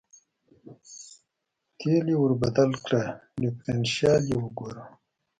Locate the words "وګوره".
4.39-4.83